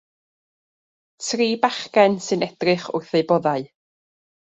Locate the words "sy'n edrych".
2.29-2.87